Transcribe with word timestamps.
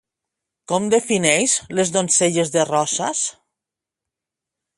Com 0.71 0.87
defineix 0.93 1.53
les 1.81 1.91
donzelles 1.99 2.53
de 2.57 2.65
Roses? 2.71 3.23